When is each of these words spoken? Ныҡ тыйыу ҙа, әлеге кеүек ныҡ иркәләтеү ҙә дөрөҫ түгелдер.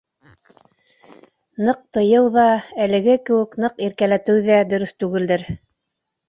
Ныҡ 1.67 1.83
тыйыу 1.97 2.29
ҙа, 2.37 2.45
әлеге 2.85 3.19
кеүек 3.29 3.55
ныҡ 3.65 3.85
иркәләтеү 3.89 4.41
ҙә 4.49 4.57
дөрөҫ 4.73 4.97
түгелдер. 5.05 5.47